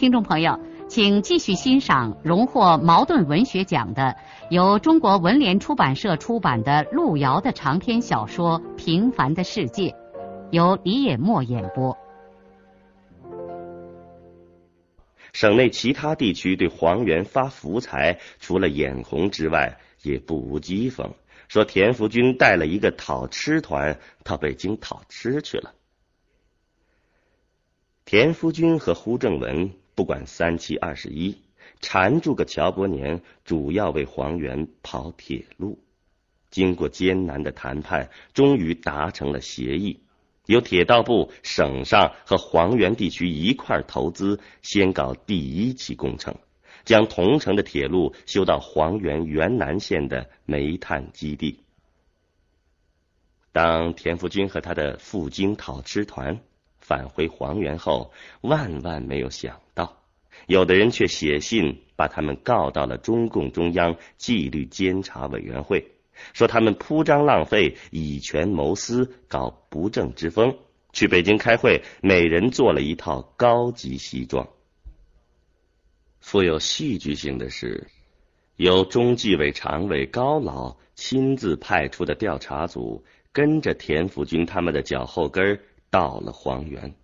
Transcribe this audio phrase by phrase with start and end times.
[0.00, 4.16] 听众朋友，请继续欣赏荣获茅盾文学奖的、
[4.48, 9.90] 由中国文联出版社出版的路遥的长篇小说《平凡的世界》，
[10.52, 11.94] 由李野墨演播。
[15.34, 21.10] 省内其他地区对黄元发福财，除了眼红之外，也不无讥讽，
[21.46, 25.74] 说田福军带了一个讨吃团到北京讨吃去了。
[28.06, 29.70] 田福军和胡正文。
[30.00, 31.36] 不管三七二十一，
[31.82, 35.78] 缠住个乔伯年，主要为黄元跑铁路。
[36.48, 40.00] 经过艰难的谈判，终于达成了协议，
[40.46, 46.34] 由铁道部、省上和黄原地区一块投资，先搞第一期工程，
[46.86, 51.60] 将同城的铁路修到黄原原南县的煤炭基地。
[53.52, 56.40] 当田福军和他的赴京讨吃团。
[56.90, 58.10] 返回黄原后，
[58.40, 60.02] 万万没有想到，
[60.48, 65.92] 有的人却写信把他们告到了中共中央纪律监察委员会，
[66.32, 70.58] 说他们铺张浪费、以权谋私、搞不正之风。
[70.92, 74.48] 去北京开会，每人做了一套高级西装。
[76.18, 77.86] 富有戏剧性的是，
[78.56, 85.60] 由中纪委常委高老亲自派出的调查组，跟着田福军他们的脚后跟儿。
[85.90, 86.94] 到了黄原，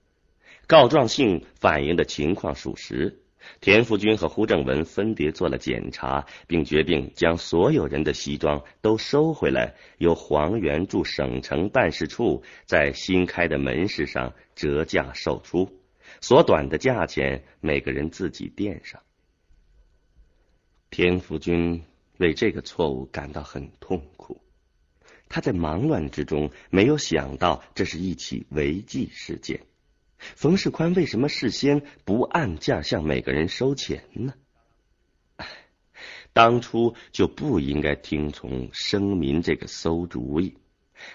[0.66, 3.20] 告状信反映的情况属实。
[3.60, 15.70] 田福军和胡正文分别做了检查，并决定将所有人的西装都收回来，由黄原驻省城办事处在新开的门市上折价售出，
[16.20, 19.00] 所短的价钱每个人自己垫上。
[20.91, 21.84] 田福军
[22.19, 24.41] 为这个错误感到很痛苦。
[25.36, 29.66] 他在忙乱之中没有想到这是一起违纪事件。
[30.16, 34.32] 冯世宽为什么事先不按价向每个人收钱呢？
[36.32, 40.56] 当初就不应该听从生民这个馊主意。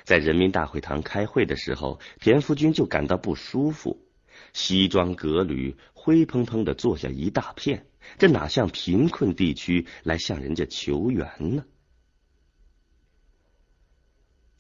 [0.04, 4.06] 在人民大会堂开会的时候，田福军就感到不舒服，
[4.54, 7.88] 西装革履、灰蓬蓬的坐下一大片，
[8.20, 11.66] 这哪像贫困地区来向人家求援呢？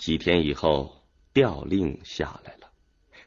[0.01, 2.71] 几天以后，调令下来了。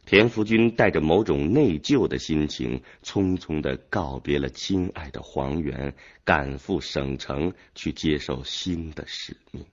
[0.07, 9.65] 田福军带着某种内疚的心情，匆匆的告别了亲爱的黄原，赶赴省城去接受新的使命。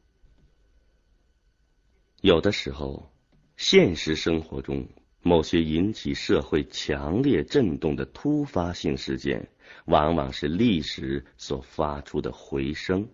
[2.22, 3.12] 有的时候，
[3.58, 4.88] 现实生活中
[5.24, 9.50] 某些引起社会强烈震动的突发性事件，
[9.86, 13.10] 往往是历史所发出的回声。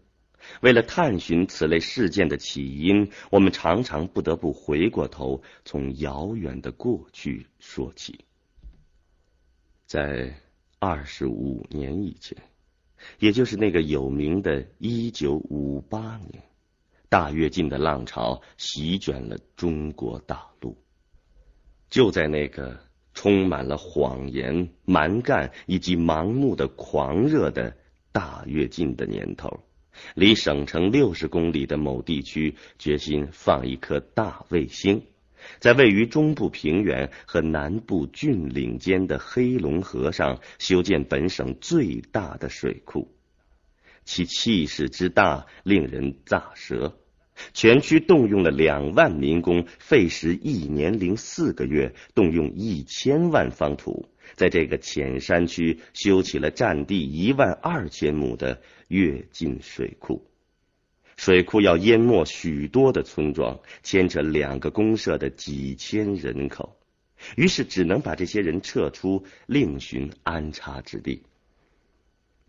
[0.61, 8.25] 为了探寻此类事件的起因，我们常常不得不回过头，从遥远的过去说起。
[9.85, 10.33] 在
[10.79, 12.37] 二十五年以前，
[13.19, 16.43] 也就是那个有名的1958年，
[17.09, 20.77] 大跃进的浪潮席卷了中国大陆。
[21.89, 22.77] 就在那个
[23.13, 27.75] 充满了谎言、蛮干以及盲目的狂热的
[28.11, 29.63] 大跃进的年头。
[30.15, 35.03] 离省城六十公里的某地区，决心放一颗大卫星，
[35.59, 43.13] 在位于中部平原和南部峻岭间的黑龙河上修建本省最大的水库，
[44.03, 46.97] 其气势之大令人咋舌。
[47.53, 54.09] 全区动用了两万民工，费时一年零四个月，动用一千万方土。
[54.35, 60.25] 在这个浅山区修起了占地一万二千亩的跃进水库，
[61.15, 66.77] 水库要淹没许多的村庄，牵扯两个公社的几千人口，
[67.35, 71.23] 于是只能把这些人撤出，另寻安插之地。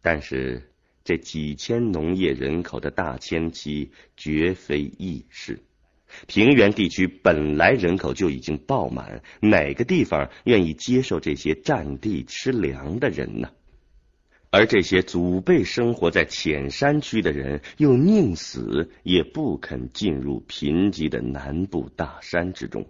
[0.02, 0.70] 但是
[1.04, 5.60] 这几千农业人口的大迁徙绝非易事。
[6.26, 13.50] 平原地区本来人口就已经爆满，哪个地方愿意接受这些占地吃粮的人呢？
[14.50, 22.86] 而这些祖辈生活在浅山区的人，又宁死也不肯进入贫瘠的南部大山之中。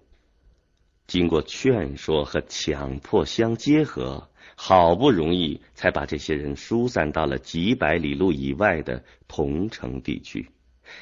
[1.09, 10.51] 经过劝说和强迫相结合，好不容易才把这些人疏散到了几百里路以外的同城地区。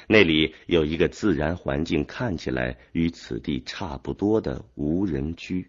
[0.07, 5.67] 那里有一个自然环境看起来与此地差不多的无人区。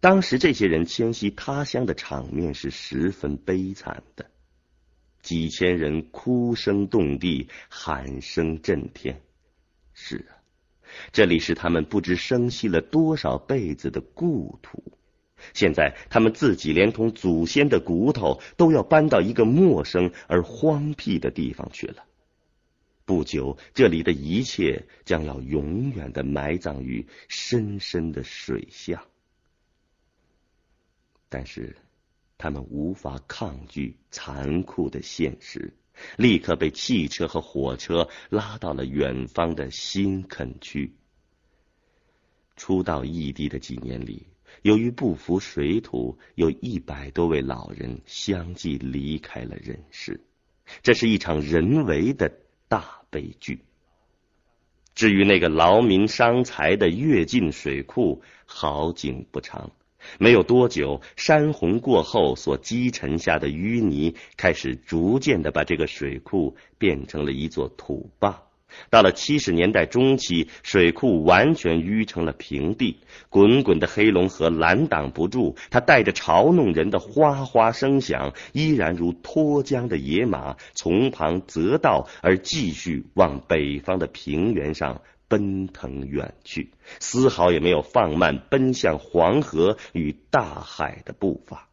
[0.00, 4.30] 当时这些人迁徙他乡的场面是十分悲惨的，
[5.22, 9.20] 几千人哭声动地，喊声震天。
[9.92, 10.38] 是啊，
[11.10, 14.92] 这里是他们不知生息了多少辈子的故土，
[15.52, 22.04] 现在他们自己连同祖先的骨头都要搬到一个陌生而荒僻的地方去了。
[23.08, 29.02] 不久，这里的一切将要永远的埋葬于深深的水下。
[31.30, 31.74] 但是，
[32.36, 35.72] 他们无法抗拒残酷的现实，
[36.18, 40.94] 立刻被汽车和火车拉到了远方的新垦区。
[42.56, 44.26] 初到异地的几年里，
[44.60, 50.20] 由于不服水土，有一百多位老人相继离开了人世。
[50.82, 52.30] 这是一场人为的
[52.68, 52.98] 大。
[53.10, 53.60] 悲剧。
[54.94, 59.70] 至于那个劳民伤财的跃进水库，好景不长，
[60.18, 68.42] 没有多久，山洪过后所积沉下的淤泥，开始逐渐的把这个水库变成了一座土坝。
[68.90, 72.98] 到了七十年代中期，水库完全淤成了平地，
[73.28, 91.68] 滚滚的黑龙河拦挡不住，它带着嘲弄人的哗哗声响，依然如脱缰的野马，从旁择道而继续往北方的平原上奔腾远去，丝毫也没有放慢奔向黄河与大海的步伐。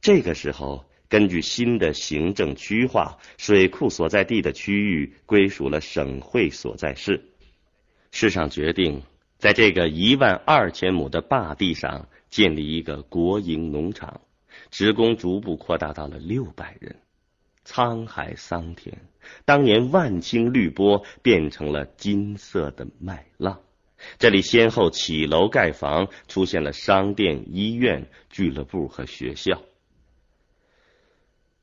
[0.00, 0.84] 这个时候。
[1.10, 7.20] 根据新的行政区划，水库所在地的区域归属了省会所在市。
[8.12, 9.02] 市上决定，
[9.36, 14.20] 在这个一万二千亩的坝地上建立一个国营农场，
[14.70, 16.96] 职工逐步扩大到了六百人。
[17.66, 18.96] 沧海桑田，
[19.44, 23.60] 当年万顷绿波变成了金色的麦浪。
[24.18, 29.60] 这里先后起楼盖房，出现了商店、医院、俱乐部和学校。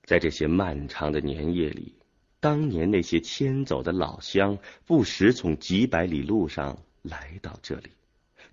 [0.07, 1.93] 在这些漫长的年夜里，
[2.39, 7.89] 当年那些迁走的老乡不时从几百里路上来到这里，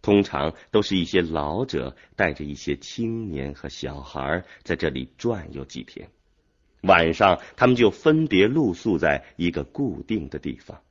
[0.03, 6.09] 通常都是一些老者带着一些青年和小孩在这里转悠几天，
[6.83, 10.83] 晚上他们就分别露宿在一个固定的地方。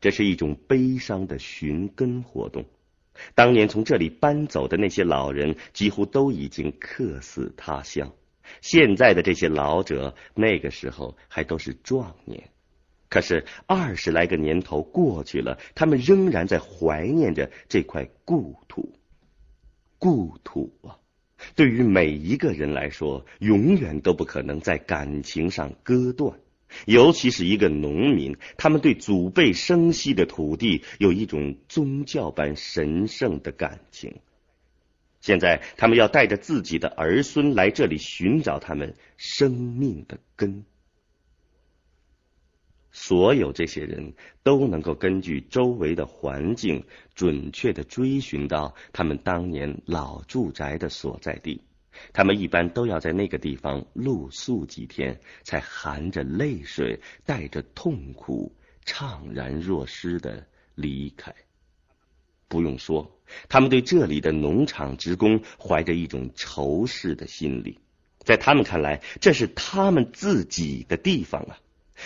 [0.00, 2.64] 这是一种悲伤的寻根活动。
[3.34, 8.12] 当年从这里搬走的那些老人，几乎都已经客死他乡。
[8.60, 12.50] 现在的这些老者，那个时候还都是壮年，
[13.08, 18.94] 可是二十来个年头过去了，他们仍然在怀念着这块故土。
[19.98, 20.98] 故土啊，
[21.56, 26.38] 对于每一个人来说，永远都不可能在感情上割断，
[26.86, 34.20] 尤其是一个农民，他们对祖辈生息的土地有一种宗教般神圣的感情。
[35.28, 40.64] 现在，他们要带着自己的儿孙来这里寻找他们生命的根。
[42.90, 46.82] 所有这些人都能够根据周围的环境，
[47.14, 51.62] 准确的追寻到他们当年老住宅的所在地。
[52.14, 58.50] 他们一般都要在那个地方露宿几天，才含着泪水，带着痛苦，
[58.86, 61.34] 怅然若失的离开。
[62.48, 63.14] 不用说。
[63.48, 67.78] 他们对这里的农场职工怀着一种仇视的心理，
[68.20, 71.58] 在他们看来，这是他们自己的地方啊，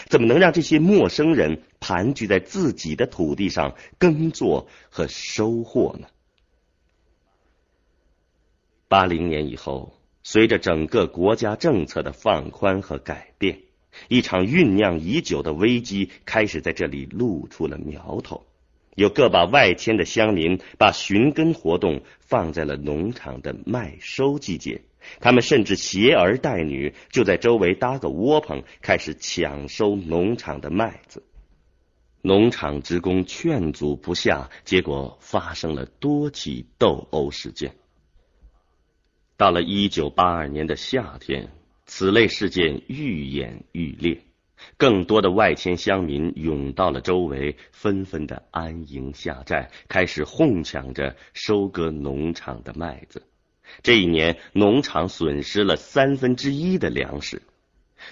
[0.09, 6.09] 怎么能让这些陌生人盘踞在自己的土地上耕作和收获呢？
[8.89, 9.95] 八零年以后，
[10.25, 13.61] 随着整个国家政策的放宽和改变，
[14.09, 18.45] 一场酝酿已久的危机开始在这里露出了苗头。
[18.95, 24.83] 有个把外迁的乡民把寻根活动放在了农场的麦收季节，
[25.21, 31.23] 他们甚至携儿带女就在周围搭个窝棚，开始抢收农场的麦子。
[32.21, 37.75] 农场职工劝阻不下，结果发生了多起斗殴事件。
[39.37, 41.49] 到了一九八二年的夏天，
[41.87, 44.21] 此类事件愈演愈烈。
[44.77, 53.23] 更多的外迁乡民涌到了周围，纷纷的安营下寨，开始哄抢着收割农场的麦子。
[53.83, 57.43] 这一年，农场损失了三分之一的粮食。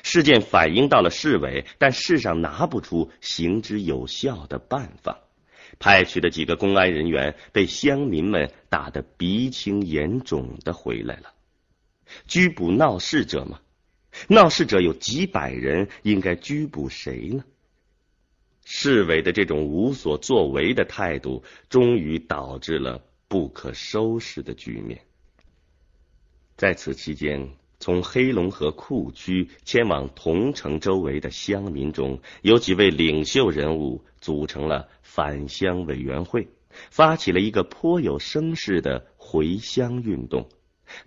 [0.03, 5.21] 事件反映到了市委，但市上拿不出行之有效的办法。
[5.79, 11.33] 派去的几个公安人员被乡民们打得鼻青眼肿的回来了。
[12.27, 13.61] 拘捕闹事者吗？
[14.29, 17.45] 闹事者有几百人，应该拘捕谁呢？
[18.65, 25.01] 市委的这种无所作为的态度，终于导致了不可收拾的局面。
[26.57, 27.49] 在此期间，
[27.81, 36.47] 从黑龙河库区迁往桐城周围的乡民中，有几位领袖人物组成了返乡委员会，
[36.91, 40.49] 发起了一个颇有声势的回乡运动。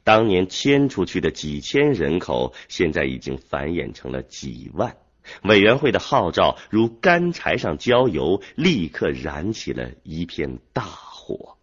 [0.03, 4.95] 当年迁出去的几千人口，现在已经繁衍成了几万。
[5.43, 11.57] 委员会的号召如干柴上浇油，立刻燃起了一片大火。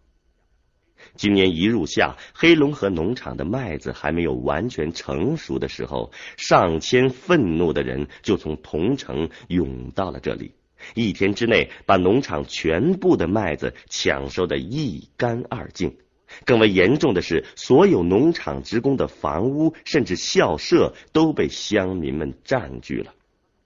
[1.15, 10.53] 今年一入夏，黑龙河农场的麦子还没有完全成熟的时候，上千愤怒的人就从桐城涌到了这里，
[10.95, 15.97] 一天之内把农场全部的麦子抢收的一干二净。
[16.45, 23.13] 更为严重的是，所有农场职工的房屋甚至校舍都被乡民们占据了。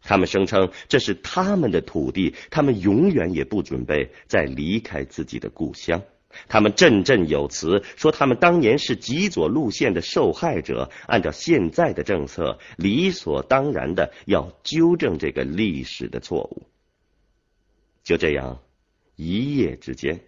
[0.01, 6.01] 他们声称这是他们的土地，他们永远也不准备再离开自己的故乡。
[6.48, 16.63] 他们振振有词说，他们当年是极左路线的受害者，按照现在的政策，理所当然的要纠正这个历史的错误。
[18.03, 18.60] 就这样，
[19.15, 20.19] 一夜之间，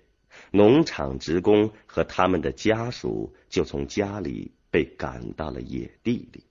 [0.51, 6.44] 农场职工和他们的家属就从家里被赶到了野地里。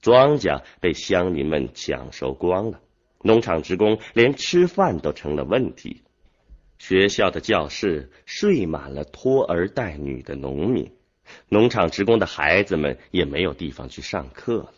[0.00, 2.80] 庄稼被乡民们抢收光了，
[3.22, 6.02] 农场职工连吃饭都成了问题。
[6.78, 10.90] 学校的教室睡满了拖儿带女的农民，
[11.48, 14.74] 农场职工的孩子们也没有地方去上课了。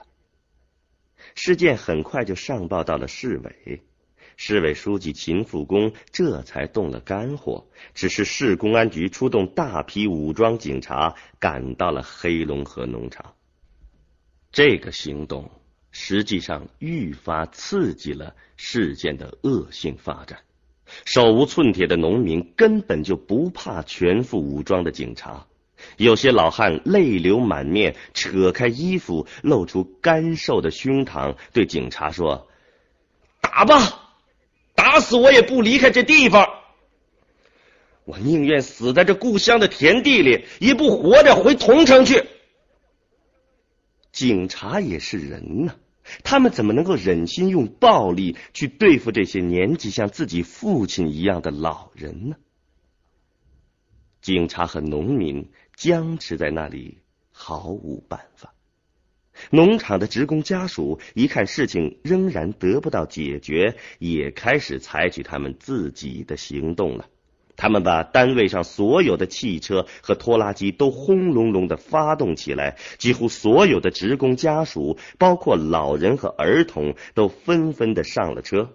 [1.34, 3.80] 事件很快就上报到了市委，
[4.37, 13.35] 市委书记秦复公这才动了肝火，只是市公安局出动大批武装警察赶到了黑龙河农场。
[14.53, 15.50] 这个行动
[15.91, 20.41] 实际上愈发刺激了事件的恶性发展。
[21.05, 25.47] 手无寸铁的农民根本就不怕全副武装的警察，
[25.97, 32.49] 有些老汉泪流满面，扯开衣服露出干瘦的胸膛，对警察说
[33.41, 34.03] ：“打吧，
[34.95, 36.49] 打死我也不离开这地方！
[38.05, 42.25] 我宁愿死在这故乡的田地里，也不活着回桐城去。”
[44.13, 45.75] 警察也是人呐，
[46.23, 52.37] 他们怎么能够忍心用暴力去对付这些年纪像自己父亲一样的老人呢？
[54.23, 56.99] 警察和农民僵持在那里，
[57.33, 58.55] 毫无办法。
[59.50, 67.07] 农场的职工家属一看事情仍然得不到解决，也开始采取他们自己的行动了。
[67.57, 78.71] 他们把单位上所有的汽车和拖拉机都轰隆隆的发动起来，几乎所有的职工家属，包括老人和儿童，都纷纷的上了车。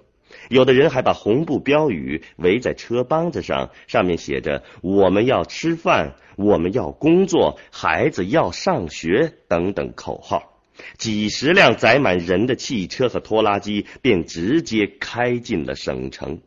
[0.48, 10.49] 有的人还把红布标语围在车帮子上，上面写着“我们要吃饭，我们要工作，孩子要上学”等等口号。
[10.98, 16.42] 几十辆载满人的汽车和拖拉机便直接开进了省城，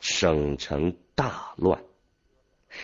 [0.00, 0.94] 省城。
[1.18, 1.80] 大乱！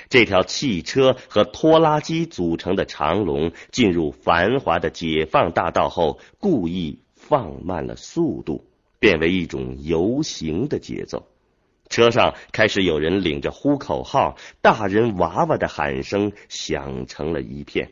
[0.08, 8.64] 这条汽车和拖拉机组成的长龙进入繁华的解放大道后，故意放慢了速度，
[8.98, 11.28] 变为一种游行的节奏。
[11.90, 17.90] 车上开始有人领着呼口号，大人娃娃的喊声响成了一片。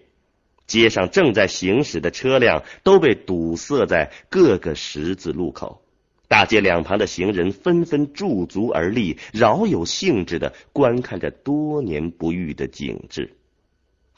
[0.70, 5.82] 街上正在行驶的车辆都被堵塞在各个十字路口。
[6.28, 13.32] 大街两旁的行人纷纷驻足而立，饶有兴致的观看着多年不遇的景致。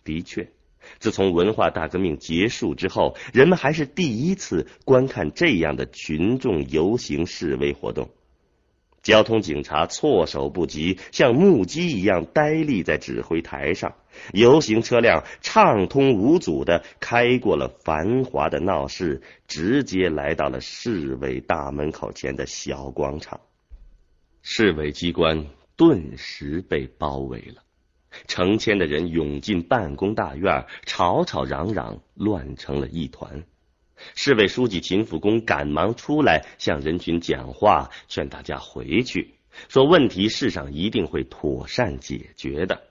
[0.05, 0.51] 的确，
[0.99, 8.11] 自从文化大革命结束之后，人们还是第一次观看这样的群众游行示威活动。
[9.03, 13.95] 交通警察措手不及，像木鸡一样呆立在指挥台上。
[14.33, 23.41] 游行车辆畅通无阻的开过了繁华的闹市，直接来到了市委大门口前的小广场。
[24.43, 27.63] 市委机关顿时被包围了，
[28.29, 33.43] 成千的人涌进办公大院，吵吵嚷嚷，乱成了一团。
[34.15, 39.35] 市委书记秦福公赶忙出来向人群讲话，劝大家回去，
[39.69, 42.83] 说问题市上一定会妥善解决的。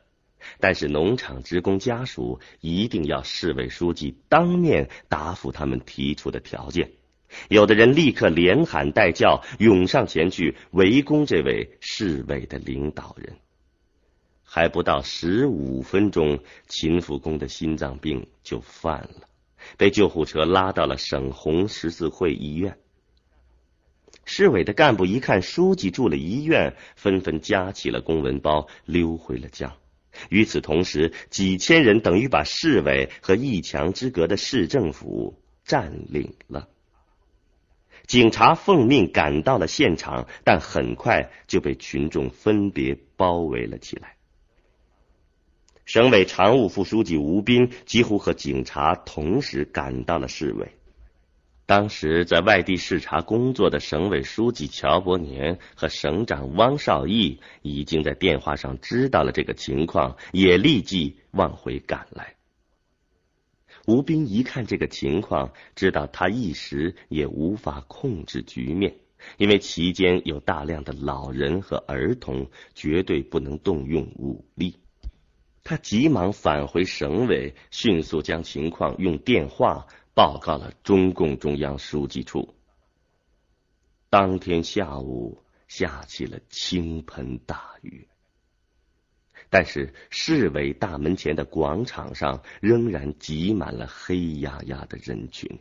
[0.60, 6.90] 但是农场职工家属一定要市委书记当面答复他们提出的条件，
[7.48, 13.36] 有的人立刻连喊带叫，涌上前去围攻这位市委的领导人。
[14.44, 19.28] 还不到十五分钟，秦福公的心脏病就犯了，
[19.78, 22.78] 被救护车拉到了省红十字会医院。
[24.24, 29.76] 市委的干部一看书记住了医院，纷纷夹起了公文包，溜回了家。
[30.30, 36.68] 与此同时，几千人等于把市委和一墙之隔的市政府占领了。
[38.08, 44.18] 警察奉命赶到了现场，但很快就被群众分别包围了起来。
[45.94, 50.72] 省委常务副书记吴斌几乎和警察同时赶到了市委。
[51.66, 62.36] 当时在外地视察工作的省委书记乔伯年和省长汪少义已经在电话上知道了这个情况，也立即往回赶来。
[63.86, 68.96] 吴斌一看这个情况，知道他一时也无法控制局面，
[69.36, 74.78] 因为期间有大量的老人和儿童，绝对不能动用武力。
[75.64, 82.56] 他急忙返回省委，迅速将情况用电话报告了中共中央书记处。
[84.10, 88.08] 当天下午下起了倾盆大雨。
[89.50, 95.60] 但是市委大门前的广场上仍然挤满了黑压压的人群。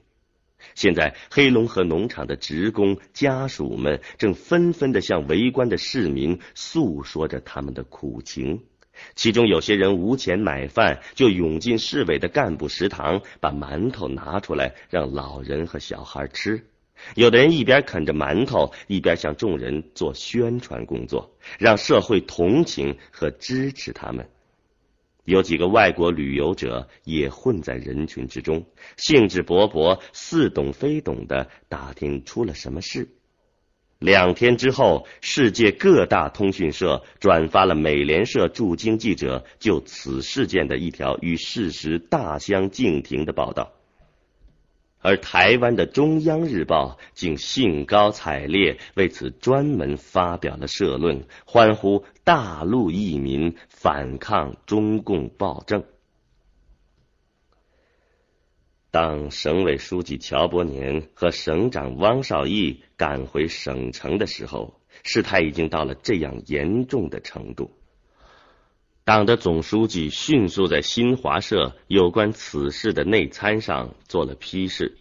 [0.74, 8.64] 现在黑龙河农场的职工家属们正纷纷的向围观的市民诉说着他们的苦情，
[9.14, 16.64] 其中有些人无钱买饭，就涌进市委的干部食堂，把馒头拿出来让老人和小孩吃。
[17.14, 24.28] 有的人一边啃着馒头，一边向众人做宣传工作，让社会同情和支持他们。
[25.24, 28.66] 有几个外国旅游者也混在人群之中，
[28.96, 33.08] 兴致勃勃、似懂非懂的打听出了什么事。
[34.00, 43.72] 两天之后，世界各大通讯社转发了美联社驻京记者就此事件的一条与事实大相径庭的报道。
[45.02, 55.84] 而台湾的中央日报竟兴高采烈为此专门发表了社论，欢呼大陆义民反抗中共暴政。
[58.90, 67.70] 当省委书记乔伯年和省长汪少义赶回省城的时候，事态已经到了这样严重的程度。
[69.04, 74.98] 党的总书记迅速在新华社有关此事的内参上做了批示。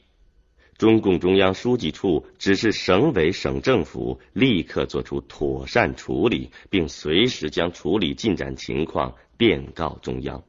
[0.77, 10.43] 中共中央书记处指示省委省政府立刻做出妥善处理，并随时将处理进展情况电告中央。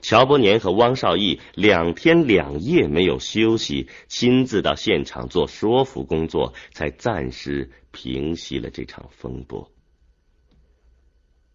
[0.00, 9.70] 乔伯年和汪少义两天两夜没有休息，亲自到现场做说服工作，才暂时平息了这场风波。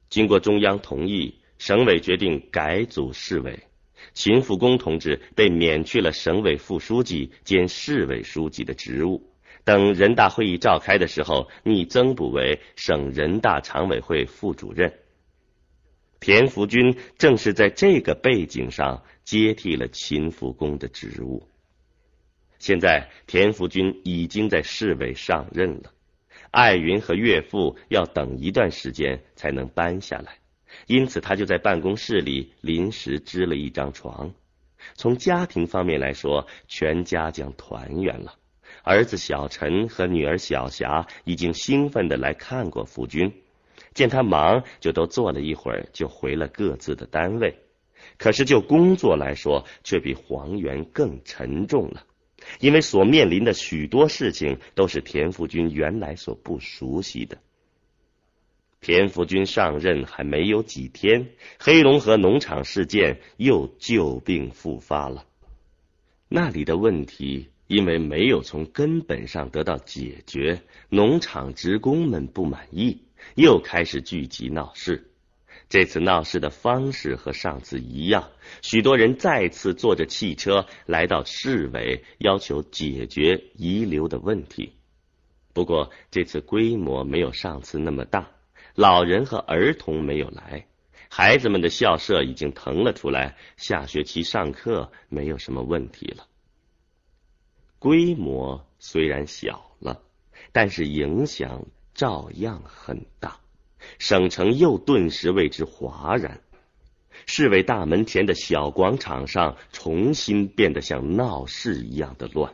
[0.10, 1.41] 经过中央同意。
[1.62, 3.67] 省委决定改组市委，
[4.15, 9.30] 秦复公同志被免去了省委副书记兼市委书记的职务。
[9.63, 14.91] 等人大会议召开的时候，拟增补为省人大常委会副主任。
[16.21, 21.47] 田福军正是在这个背景上接替了秦福公的职务。
[22.60, 25.91] 现在田福军已经在市委上任了，
[26.51, 30.38] 艾云和岳父要等一段时间才能搬下来。
[30.86, 34.31] 因此，他就在办公室里临时支了一张床。
[34.93, 38.36] 从家庭方面来说，全家将团圆了。
[38.84, 43.34] 儿子小陈和女儿小霞已经兴奋的来看过福军，
[43.93, 47.60] 见他忙，就都坐了一会儿，就回了各自的单位。
[48.17, 52.04] 可是就工作来说，却比黄原更沉重了，
[52.60, 57.38] 因为所面临的许多事情都是田福军原来所不熟悉的。
[58.80, 65.25] 田福军上任还没有几天，黑龙河农场事件又旧病复发了。
[66.27, 73.01] 那里的问题因为没有从根本上得到解决，农场职工们不满意，
[73.36, 75.07] 又开始聚集闹事。
[75.69, 78.31] 这次闹事的方式和上次一样，
[78.62, 84.73] 许多人再次坐着汽车来到市委，要求解决遗留的问题。
[85.53, 88.31] 不过这次规模没有上次那么大。
[88.75, 90.65] 老人和儿童没有来，
[91.10, 96.27] 孩子们的校舍已经腾了出来，下学期上课没有什么问题了。
[97.79, 100.01] 规模虽然小了，
[100.51, 103.39] 但是影响照样很大，
[103.99, 106.41] 省城又顿时为之哗然。
[107.25, 112.54] 市委大门前的小广场上重新变得像闹市一样的乱。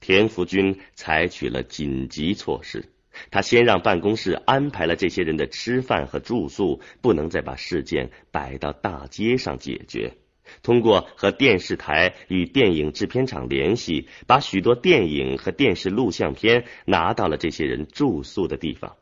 [0.00, 2.92] 田福军采取了紧急措施，
[3.30, 10.18] 他先让办公室安排了这些人的吃饭和住宿，不能再把事件摆到大街上解决。
[10.62, 18.96] 通过和电视台与电影制片厂联系，把许多电影和电视录像片拿到了这些人住宿的地方。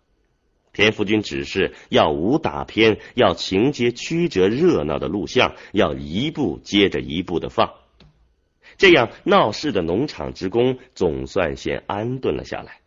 [0.73, 7.75] 田福军指示要武打片，要情节曲折热闹的录像，要一部接着一部的放。
[8.79, 12.81] 这样闹事的农场职工总算先安顿了下来。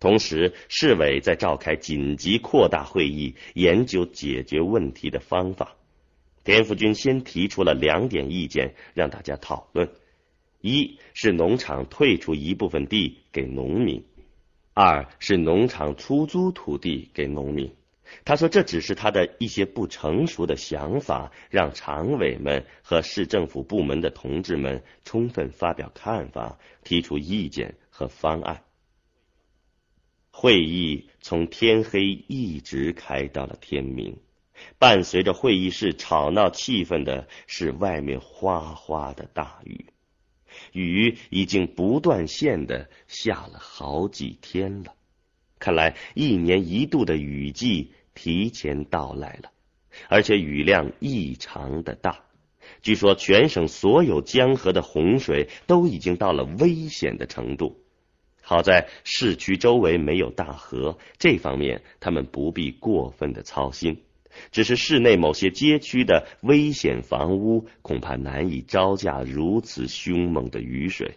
[0.00, 5.76] 同时，市委在召开紧急扩大会议，研究解决问题的方法。
[6.44, 9.90] 田福军先提出了两点意见，让大家讨论：
[10.60, 14.02] 一是农场退出一部分地给农民；
[14.74, 17.74] 二是农场出租土地给农民。
[18.26, 28.62] 他说：“这只是他的一些不成熟的想法，让常委们和市政府部门的同志们充分发表看法，提出意见和方案。”
[30.30, 34.18] 会议从天黑一直开到了天明，
[34.78, 39.86] 伴随着会议室吵闹气氛的是外面哗哗的大雨，
[40.72, 44.94] 雨已经不断线的下了好几天了，
[45.58, 47.92] 看来一年一度的雨季。
[48.16, 49.50] 提前到来了，
[50.08, 52.20] 而且雨量异常的大。
[52.80, 57.82] 据说全省所有江河的洪水都已经到了危险的程度。
[58.40, 64.00] 好在市区周围没有大河，这方面他们不必过分的操心。
[64.50, 71.16] 只是市内某些街区的危险房屋，恐怕难以招架如此凶猛的雨水。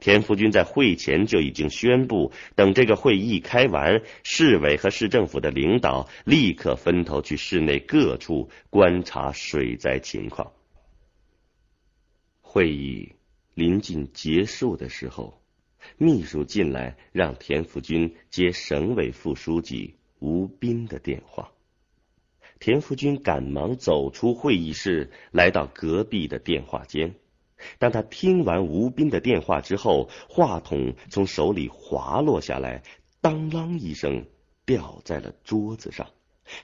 [0.00, 10.52] 田福军在会前就已经宣布，等这个会议开完，市委和市政府的领导立刻分头去市内各处观察水灾情况。
[12.40, 13.12] 会议
[13.52, 15.38] 临近结束的时候，
[15.98, 21.50] 秘书进来让田福军接省委副书记吴斌的电话。
[22.60, 27.14] 田福军赶忙走出会议室，来到隔壁的电话间。
[27.78, 32.82] 当他听完吴斌的电话之后，话筒从手里滑落下来，
[33.20, 34.26] 当啷一声
[34.66, 36.10] 掉在了桌子上。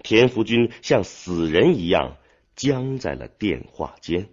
[0.02, 2.18] 田福军像死人一样
[2.54, 4.28] 僵在了电话间。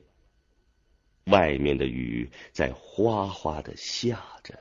[1.26, 4.60] 外面的雨在哗哗的下着，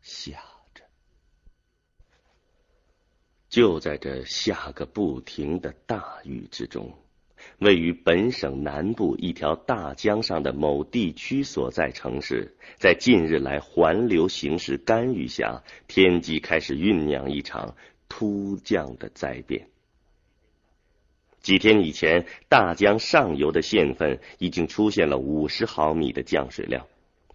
[0.00, 0.42] 下
[0.74, 0.84] 着。
[3.50, 6.94] 就在这下个不停的大雨之中。
[7.58, 17.74] 位于本省南部一条大江上的某地区所在城市，在近日来环流形势干预下，天际开始酝酿一场
[18.08, 19.66] 突降的灾变。
[21.40, 26.86] 几天以前，大江上游的县份已经出现了五十毫米的降水量，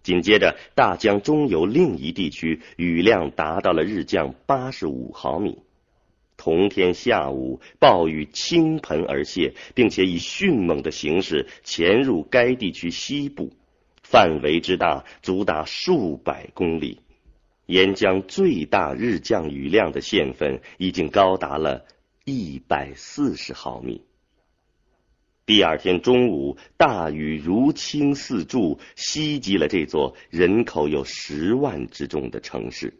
[0.04, 5.58] 紧接着，大江中游另一地区雨量达到了日降八十五毫米。
[6.46, 13.52] 同天下午，暴雨倾盆而泻，并且以迅猛的形式潜入该地区西部，
[14.04, 17.00] 范围之大足达数百公里。
[17.66, 21.84] 沿江最大日降雨量的县份已经高达了
[22.24, 24.02] 一百四十毫米。
[25.46, 32.94] 第二天中午，大雨如倾四柱，袭击了这座人口有十万之众的城市。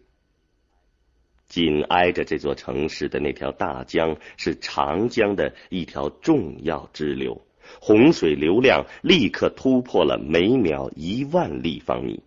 [1.48, 7.40] 紧挨着这座城市的那条大江是长江的一条重要支流，
[7.80, 12.22] 洪水流量立刻突破了每秒一万立方米。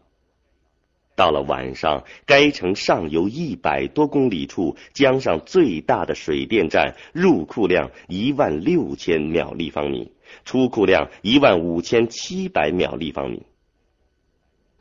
[1.15, 10.13] 到了晚上，该城上游一百多公里处江上最大的水电站入库量一万六千秒立方米，
[10.45, 13.43] 出库量一万五千七百秒立方米。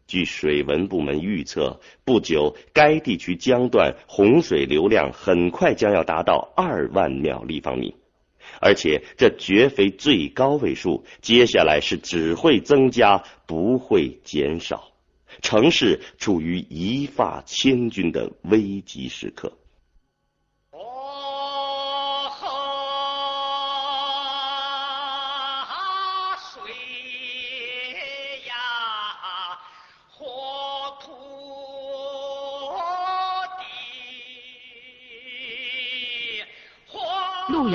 [0.08, 7.94] 据水文部门预测，不久该地区江段洪水流量很快将要达到二万秒立方米，
[8.60, 14.92] 而且这绝非最高位数，接下来是只会增加不会减少，
[15.42, 19.52] 城市处于一发千钧的危急时刻。